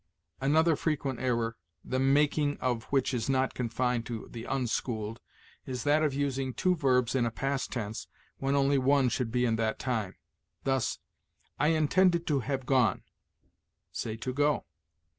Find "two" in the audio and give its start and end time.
6.55-6.73